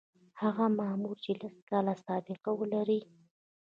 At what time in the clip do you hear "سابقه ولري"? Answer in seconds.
2.05-2.99